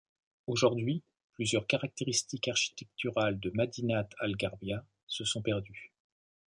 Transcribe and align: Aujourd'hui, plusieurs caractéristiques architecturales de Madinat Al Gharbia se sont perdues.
Aujourd'hui, 0.47 1.03
plusieurs 1.35 1.67
caractéristiques 1.67 2.47
architecturales 2.47 3.39
de 3.39 3.51
Madinat 3.51 4.09
Al 4.17 4.35
Gharbia 4.35 4.83
se 5.05 5.25
sont 5.25 5.43
perdues. 5.43 5.91